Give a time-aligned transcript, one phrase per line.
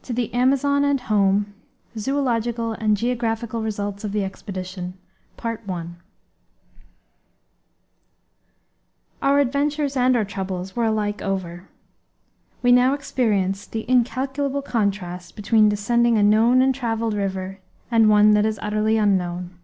[0.00, 1.52] TO THE AMAZON AND HOME;
[1.98, 4.94] ZOOLOGICAL AND GEOGRAPHICAL RESULTS OF THE EXPEDITION
[9.20, 11.68] Our adventures and our troubles were alike over.
[12.62, 18.30] We now experienced the incalculable contrast between descending a known and travelled river, and one
[18.32, 19.58] that is utterly unknown.